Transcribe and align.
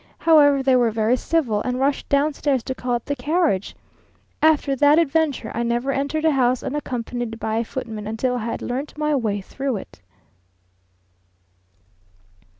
However, 0.17 0.63
they 0.63 0.75
were 0.75 0.89
very 0.89 1.15
civil, 1.15 1.61
and 1.61 1.79
rushed 1.79 2.09
downstairs 2.09 2.63
to 2.63 2.73
call 2.73 2.95
up 2.95 3.05
the 3.05 3.15
carriage. 3.15 3.75
After 4.41 4.75
that 4.75 4.97
adventure 4.97 5.51
I 5.53 5.61
never 5.61 5.91
entered 5.91 6.25
a 6.25 6.31
house 6.31 6.63
unaccompanied 6.63 7.39
by 7.39 7.57
a 7.57 7.63
footman, 7.63 8.07
until 8.07 8.37
I 8.37 8.45
had 8.45 8.63
learnt 8.63 8.97
my 8.97 9.13
way 9.15 9.41
through 9.41 9.77
it. 9.77 10.01